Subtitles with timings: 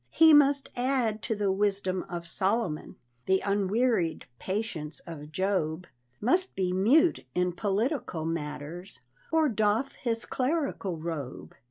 [0.09, 2.95] He must add to the wisdom of Solomon
[3.27, 5.85] The unwearied patience of Job,
[6.19, 9.01] Must be mute in political matters,
[9.31, 11.53] Or doff his clerical robe.